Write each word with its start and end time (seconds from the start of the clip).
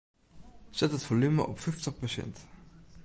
Set 0.71 0.95
it 0.97 1.05
folume 1.09 1.43
op 1.51 1.59
fyftich 1.65 1.99
persint. 2.01 2.45